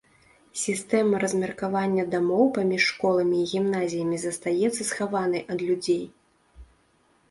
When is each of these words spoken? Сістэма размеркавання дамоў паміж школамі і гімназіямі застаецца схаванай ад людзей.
Сістэма 0.61 1.19
размеркавання 1.23 2.07
дамоў 2.15 2.49
паміж 2.57 2.81
школамі 2.93 3.37
і 3.45 3.49
гімназіямі 3.55 4.17
застаецца 4.27 4.81
схаванай 4.93 5.49
ад 5.55 5.59
людзей. 5.71 6.05